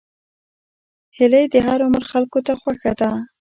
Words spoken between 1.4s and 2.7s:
د هر عمر خلکو ته